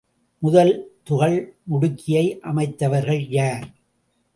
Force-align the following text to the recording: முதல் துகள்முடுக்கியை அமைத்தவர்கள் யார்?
முதல் 0.41 0.71
துகள்முடுக்கியை 1.09 2.25
அமைத்தவர்கள் 2.41 3.23
யார்? 3.29 3.67